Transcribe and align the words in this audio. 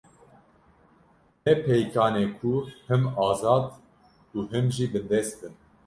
Ne 1.43 1.53
pêkan 1.65 2.13
e 2.23 2.25
ku 2.37 2.53
him 2.87 3.03
azad 3.27 3.65
û 4.35 4.37
him 4.51 4.65
jî 4.75 4.85
bindest 4.93 5.33
bin 5.39 5.53